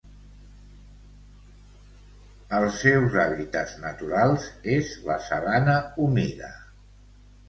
Els 2.59 2.79
seus 2.85 3.17
hàbitats 3.23 3.75
naturals 3.83 4.47
és 4.77 4.89
la 5.11 5.19
sabana 5.27 5.77
humida. 6.07 6.51